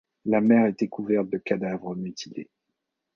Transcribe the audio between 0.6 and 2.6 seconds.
était couverte de cadavres mutilés.